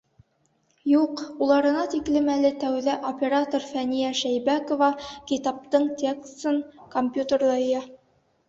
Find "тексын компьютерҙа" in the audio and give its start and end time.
6.03-7.61